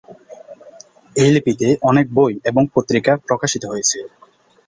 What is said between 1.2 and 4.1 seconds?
এই লিপিতে অনেক বই এবং পত্রিকা প্রকাশিত হয়েছে।